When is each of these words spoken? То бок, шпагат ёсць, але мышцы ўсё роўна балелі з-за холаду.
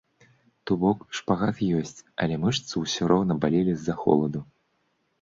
То 0.69 0.77
бок, 0.83 0.99
шпагат 1.19 1.57
ёсць, 1.81 2.01
але 2.25 2.41
мышцы 2.49 2.73
ўсё 2.87 3.13
роўна 3.15 3.33
балелі 3.47 3.73
з-за 3.81 3.95
холаду. 4.05 4.39